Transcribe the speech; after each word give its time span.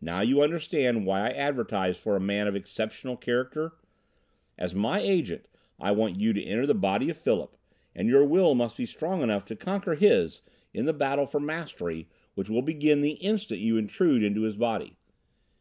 "Now 0.00 0.22
you 0.22 0.42
understand 0.42 1.06
why 1.06 1.20
I 1.28 1.32
advertised 1.32 2.00
for 2.00 2.16
a 2.16 2.20
man 2.20 2.48
of 2.48 2.56
exceptional 2.56 3.16
character? 3.16 3.74
As 4.58 4.74
my 4.74 4.98
Agent, 5.00 5.46
I 5.78 5.92
want 5.92 6.18
you 6.18 6.32
to 6.32 6.42
enter 6.42 6.66
the 6.66 6.74
body 6.74 7.10
of 7.10 7.16
Philip, 7.16 7.56
and 7.94 8.08
your 8.08 8.24
will 8.24 8.56
must 8.56 8.76
be 8.76 8.86
strong 8.86 9.22
enough 9.22 9.44
to 9.44 9.54
conquer 9.54 9.94
his 9.94 10.42
in 10.74 10.84
the 10.86 10.92
battle 10.92 11.26
for 11.26 11.38
mastery 11.38 12.08
which 12.34 12.50
will 12.50 12.62
begin 12.62 13.02
the 13.02 13.12
instant 13.22 13.60
you 13.60 13.76
intrude 13.76 14.24
into 14.24 14.40
his 14.42 14.56
body. 14.56 14.96